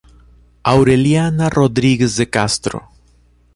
[0.63, 2.89] Aureliana Rodrigues de Castro